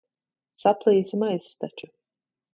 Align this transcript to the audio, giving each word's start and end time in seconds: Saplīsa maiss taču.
Saplīsa 0.61 1.21
maiss 1.25 1.53
taču. 1.67 1.93